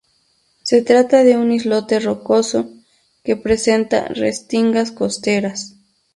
[0.63, 2.71] Se trata de un islote rocoso
[3.23, 5.75] que presenta restingas costeras.